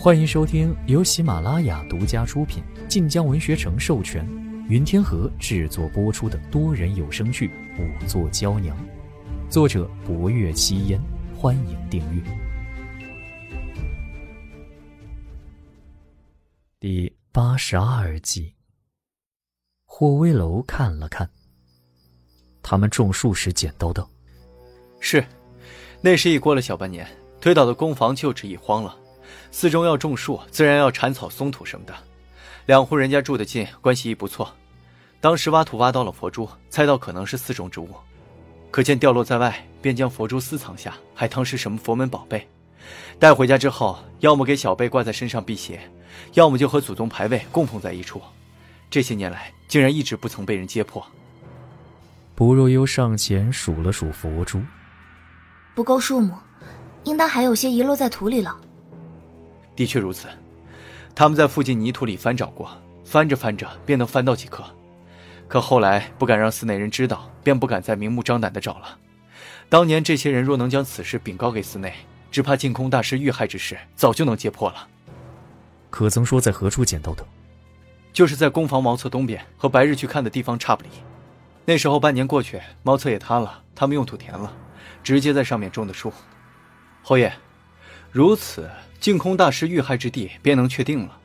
[0.00, 4.24] 欢迎收听由喜马拉雅独家出品、晋江文学城授权、
[4.68, 7.48] 云天河制作播出的多人有声剧
[7.80, 8.76] 《五座娇娘》，
[9.50, 11.00] 作者：博月七烟。
[11.36, 12.22] 欢迎订阅。
[16.78, 18.54] 第八十二集，
[19.84, 21.28] 霍威楼看了看，
[22.62, 24.06] 他们种树时捡到的。
[25.00, 25.26] 是，
[26.00, 27.04] 那时已过了小半年，
[27.40, 28.96] 推倒的工房旧址已荒了。
[29.50, 31.94] 寺中要种树，自然要铲草、松土什么的。
[32.66, 34.52] 两户人家住得近，关系亦不错。
[35.20, 37.88] 当时挖土挖到了佛珠，猜到可能是寺中之物，
[38.70, 42.46] 可见掉落在外，便将佛珠私藏下，还当是什么佛门宝贝。
[43.18, 45.80] 带回家之后，要么给小辈挂在身上辟邪，
[46.34, 48.22] 要么就和祖宗牌位共同在一处。
[48.90, 51.04] 这些年来，竟然一直不曾被人揭破。
[52.34, 54.62] 不若幽上前数了数佛珠，
[55.74, 56.32] 不够数目，
[57.04, 58.56] 应当还有些遗落在土里了。
[59.78, 60.26] 的确如此，
[61.14, 62.68] 他们在附近泥土里翻找过，
[63.04, 64.64] 翻着翻着便能翻到几颗，
[65.46, 68.98] 可后来不敢让寺内人知道，便不敢再明目张胆的找了。
[69.68, 71.94] 当年这些人若能将此事禀告给寺内，
[72.28, 74.88] 只怕净空大师遇害之事早就能揭破了。
[75.90, 77.24] 可曾说在何处捡到的？
[78.12, 80.88] 就是在工房茅厕东边，和白日去看的地方差不离。
[81.64, 84.52] 那时候半年过去，茅厕也塌了，他们用土填了，
[85.04, 86.12] 直接在上面种的树。
[87.04, 87.32] 侯爷，
[88.10, 88.68] 如此。
[89.00, 91.16] 净空大师遇害之地便能确定了，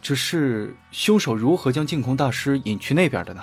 [0.00, 3.42] 只是凶手如何将净空大师引去那边的呢？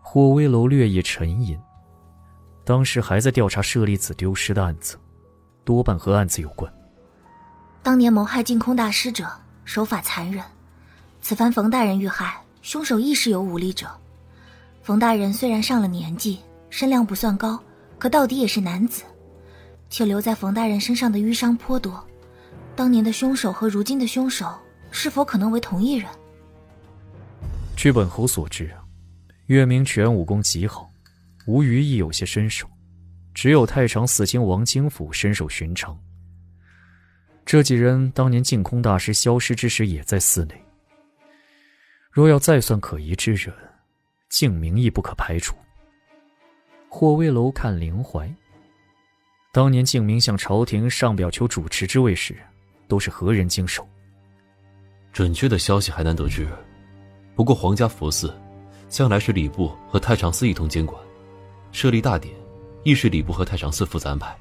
[0.00, 1.56] 霍威楼略一沉吟，
[2.64, 4.98] 当时还在调查舍利子丢失的案子，
[5.64, 6.70] 多半和案子有关。
[7.80, 9.24] 当年谋害净空大师者
[9.64, 10.44] 手法残忍，
[11.22, 13.86] 此番冯大人遇害，凶手亦是有武力者。
[14.82, 17.62] 冯大人虽然上了年纪，身量不算高，
[18.00, 19.04] 可到底也是男子，
[19.90, 22.04] 且留在冯大人身上的淤伤颇多。
[22.76, 24.46] 当年的凶手和如今的凶手
[24.90, 26.08] 是否可能为同一人？
[27.76, 28.70] 据本侯所知，
[29.46, 30.90] 月明泉武功极好，
[31.46, 32.68] 吴虞亦有些身手，
[33.34, 35.98] 只有太常寺卿王京甫身手寻常。
[37.44, 40.64] 这几人当年净空大师消失之时也在寺内。
[42.10, 43.54] 若要再算可疑之人，
[44.28, 45.54] 净明亦不可排除。
[46.88, 48.30] 霍威楼看林怀，
[49.58, 52.32] 当年敬明向朝廷上表求主持之位时。
[52.86, 53.84] 都是何人经手？
[55.12, 56.46] 准确的消息还难得知。
[57.34, 58.32] 不过皇家佛寺，
[58.88, 60.96] 向来是礼部和太常寺一同监管，
[61.72, 62.32] 设立大典，
[62.84, 64.32] 亦是礼部和太常寺负责安排。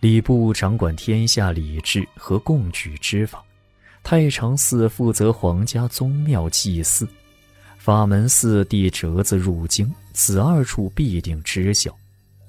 [0.00, 3.40] 礼部掌管天下礼制和贡举之法，
[4.02, 7.06] 太常寺负责皇家宗庙祭祀，
[7.78, 11.96] 法门寺递折子入京，此二处必定知晓。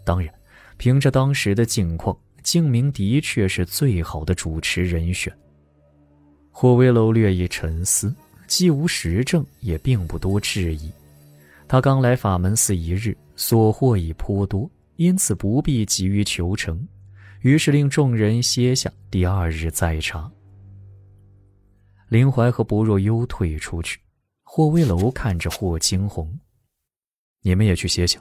[0.03, 0.33] 当然，
[0.77, 2.17] 凭着当时的境况。
[2.43, 5.31] 静明的确是最好的主持人选。
[6.49, 8.11] 霍威楼略一沉思，
[8.47, 10.91] 既无实证，也并不多质疑。
[11.67, 16.83] 他刚来法门寺一日，所获已颇多，因此不必急于求成。
[17.41, 20.27] 于是令众人歇下，第二日再查。
[22.09, 23.99] 林怀和薄若幽退出去，
[24.41, 26.39] 霍威楼看着霍惊鸿
[27.41, 28.19] ：“你们也去歇歇。”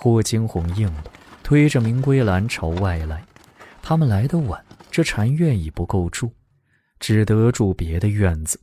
[0.00, 1.04] 霍惊鸿应了。
[1.42, 3.24] 推着明归兰朝外来，
[3.82, 6.30] 他们来得晚，这禅院已不够住，
[7.00, 8.60] 只得住别的院子。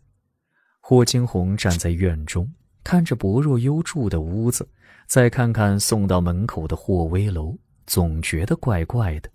[0.79, 2.53] 霍惊鸿站在院中，
[2.83, 4.69] 看着薄若幽住的屋子，
[5.07, 7.57] 再看看送到门口的霍威楼，
[7.87, 9.29] 总觉得怪怪的。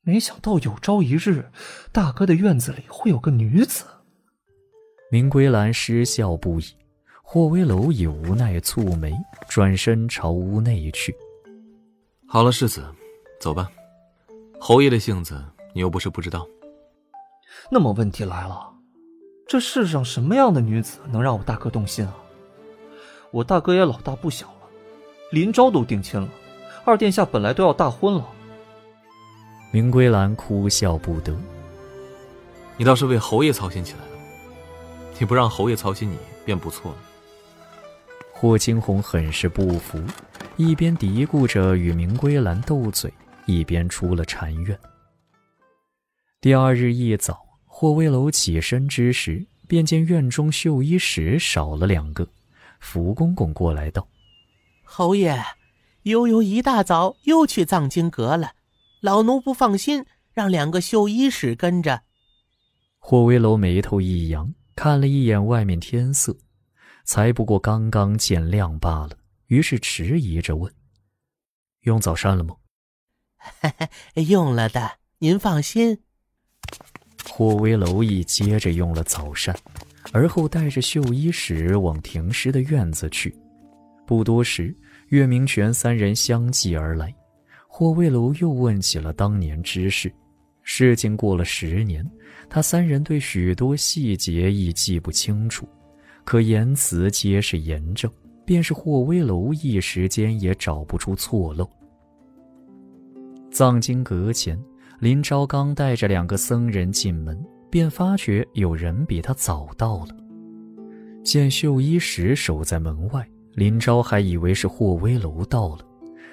[0.00, 1.52] 没想到有朝一日，
[1.92, 3.84] 大哥的院子里会有个女子。
[5.12, 6.64] 明归兰失笑不已，
[7.22, 9.10] 霍威楼也无奈蹙眉，
[9.48, 11.14] 转身朝屋内去。
[12.26, 12.84] 好了，世子，
[13.40, 13.70] 走吧。
[14.60, 15.42] 侯爷的性子，
[15.74, 16.46] 你又不是不知道。
[17.70, 18.70] 那么问题来了，
[19.46, 22.14] 这世上什么样的女子能让我大哥动心啊？
[23.30, 24.68] 我大哥也老大不小了，
[25.30, 26.28] 林昭都定亲了，
[26.84, 28.28] 二殿下本来都要大婚了。
[29.72, 31.34] 明归兰哭笑不得。
[32.76, 34.18] 你倒是为侯爷操心起来了，
[35.18, 36.98] 你不让侯爷操心你便不错了。
[38.42, 40.02] 霍金红很是不服。
[40.56, 43.08] 一边嘀咕着与明归兰斗嘴，
[43.46, 44.76] 一边出了禅院。
[46.40, 52.26] 第二日一早，霍威楼起身之时，便见院中绣衣使少了两个。
[52.80, 54.08] 福公公过来道
[54.82, 55.40] ：“侯爷，
[56.02, 58.54] 悠悠一大早又去藏经阁了，
[59.00, 60.04] 老奴不放心，
[60.34, 62.02] 让两个绣衣使跟着。”
[62.98, 66.36] 霍威楼眉头一扬，看了一眼外面天色，
[67.04, 69.10] 才不过刚刚见亮罢了。
[69.46, 70.72] 于是迟疑着问
[71.82, 72.56] ：“用早膳了吗？
[74.28, 75.98] ”“用了的，您放心。”
[77.28, 79.56] 霍威楼一接着用了早膳，
[80.12, 83.34] 而后带着绣衣使往停尸的院子去。
[84.06, 84.74] 不多时，
[85.08, 87.14] 岳明权三人相继而来。
[87.68, 90.12] 霍威楼又问起了当年之事。
[90.62, 92.08] 事情过了十年，
[92.48, 95.66] 他三人对许多细节亦记不清楚，
[96.24, 98.10] 可言辞皆是严正，
[98.44, 101.68] 便是霍威楼一时间也找不出错漏。
[103.50, 104.58] 藏经阁前，
[104.98, 107.38] 林昭刚带着两个僧人进门，
[107.68, 110.16] 便发觉有人比他早到了。
[111.22, 115.80] 见秀衣石守在门外，林昭还以为是霍威楼到了，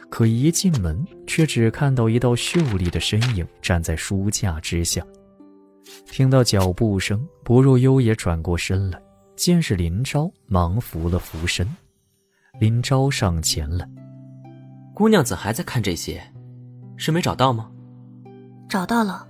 [0.09, 5.05] 可一进门，却只看到一道秀丽的身影站在书架之下。
[6.05, 9.01] 听到脚步声，薄若幽也转过身来，
[9.39, 11.65] 见是林昭，忙扶了扶身。
[12.59, 13.87] 林昭上前了
[14.93, 16.21] ：“姑娘怎还在看这些？”
[16.97, 17.71] 是没找到吗？
[18.67, 19.25] 找到了，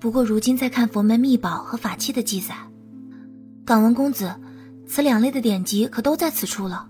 [0.00, 2.56] 不过如今在看佛门秘宝和法器的记载。
[3.64, 4.34] 敢问公子，
[4.84, 6.88] 此两类的典籍可都在此处了？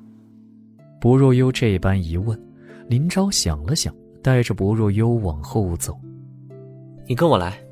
[0.98, 2.42] 薄若幽这般一问，
[2.88, 6.00] 林昭想了想，带着薄若幽往后走。
[7.06, 7.62] 你跟我来。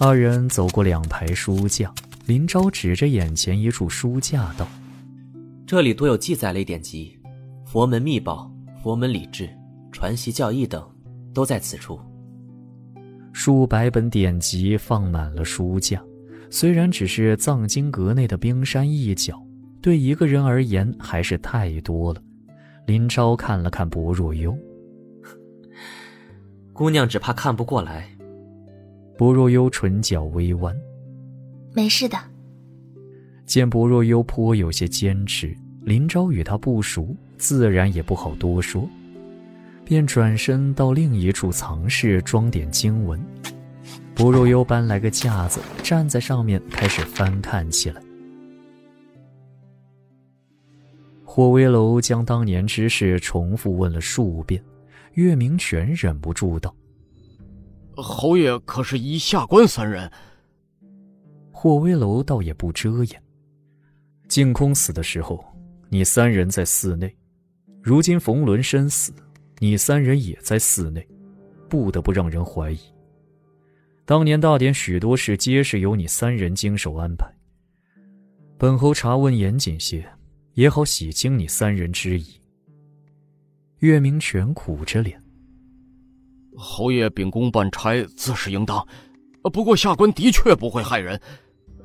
[0.00, 1.94] 二人走过两排书架，
[2.26, 4.66] 林昭指着眼前一处书架道
[5.66, 7.18] ：“这里多有记载类典籍，
[7.66, 8.50] 佛门秘宝、
[8.82, 9.50] 佛门礼制、
[9.90, 10.82] 传习教义等。”
[11.34, 11.98] 都在此处。
[13.32, 15.98] 数百本典籍放满了书架，
[16.50, 19.42] 虽然只是藏经阁内的冰山一角，
[19.80, 22.22] 对一个人而言还是太多了。
[22.84, 24.54] 林昭看了看薄若幽，
[26.74, 28.06] 姑娘只怕看不过来。
[29.16, 30.76] 薄若幽唇角微弯，
[31.74, 32.18] 没事的。
[33.44, 38.88] 见薄若幽颇有些坚持，林昭与他不熟，自然也不好多说。
[39.84, 43.20] 便转身到另一处藏室装点经文。
[44.14, 48.00] 薄若幽搬来个架子，站在上面开始翻看起来。
[51.24, 54.62] 霍威楼将当年之事重复问了数遍，
[55.14, 56.74] 月明泉忍不住道
[57.96, 60.10] ：“侯爷可是一下官三人？”
[61.62, 63.22] 霍威楼倒也不遮掩
[64.26, 65.44] ：“净空死的时候，
[65.90, 67.06] 你三人在寺内；
[67.80, 69.12] 如今冯仑身死。”
[69.60, 71.06] 你三人也在寺内，
[71.68, 72.80] 不得不让人怀疑。
[74.04, 77.32] 当年大典许多事皆是由你三人经手安排。
[78.58, 80.04] 本侯查问严谨些，
[80.54, 82.26] 也好洗清你三人之疑。
[83.78, 85.22] 岳明泉苦着脸
[86.58, 88.84] ：“侯爷秉公办差，自是应当。
[89.52, 91.20] 不过下官的确不会害人。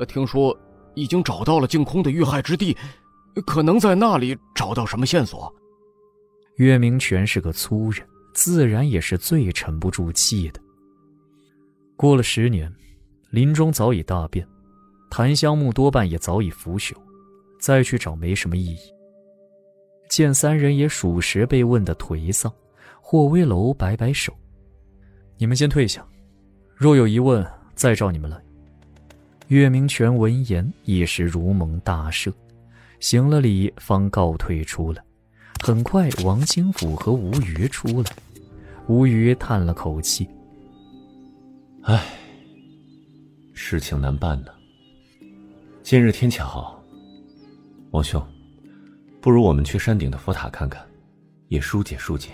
[0.06, 0.58] 听说
[0.96, 2.76] 已经找到了净空的遇害之地，
[3.46, 5.54] 可能在那里找到什么线索？”
[6.58, 8.04] 岳明权是个粗人，
[8.34, 10.60] 自然也是最沉不住气的。
[11.96, 12.74] 过了十年，
[13.30, 14.48] 林中早已大变，
[15.10, 16.94] 檀香木多半也早已腐朽，
[17.60, 18.80] 再去找没什么意义。
[20.10, 22.52] 见三人也属实被问得颓丧，
[23.02, 24.34] 霍威楼摆摆手
[25.38, 26.04] ：“你们先退下，
[26.76, 27.46] 若有疑问，
[27.76, 28.42] 再召你们来。”
[29.48, 32.34] 岳明权闻言一时如蒙大赦，
[33.00, 35.02] 行了礼，方告退出来。
[35.64, 38.12] 很快，王清甫和吴瑜出来。
[38.88, 40.28] 吴瑜叹了口气
[41.84, 42.06] ：“唉，
[43.54, 44.52] 事情难办呢。
[45.82, 46.84] 今日天气好，
[47.92, 48.22] 王兄，
[49.22, 50.86] 不如我们去山顶的佛塔看看，
[51.48, 52.32] 也疏解疏解。”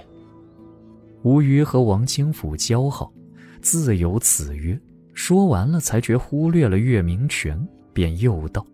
[1.21, 3.13] 吴瑜和王清甫交好，
[3.61, 4.75] 自有此约。
[5.13, 8.65] 说完了，才觉忽略了岳明权，便又道：“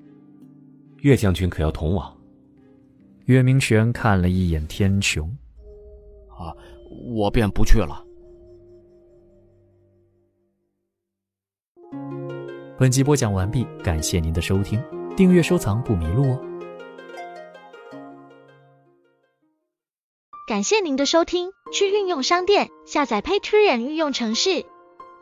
[1.01, 2.15] 岳将军可要同往？”
[3.25, 5.24] 岳明权看了一眼天穹，
[6.29, 6.55] 啊，
[7.13, 8.03] 我便不去了。
[12.77, 14.81] 本集播讲完毕，感谢您的收听，
[15.15, 16.41] 订阅收藏不迷路哦。
[20.48, 24.65] 感谢您的收听，去运用商店下载 Patreon 运用城市，